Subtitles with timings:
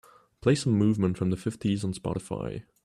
[0.41, 2.63] play some movement from the fifties on Spotify